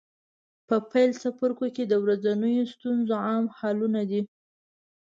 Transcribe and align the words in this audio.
په 0.67 0.75
پیل 0.91 1.11
څپرکو 1.21 1.65
کې 1.75 1.83
د 1.87 1.93
ورځنیو 2.03 2.69
ستونزو 2.73 3.13
عام 3.27 3.45
حلونه 3.57 4.01
دي. 4.09 4.21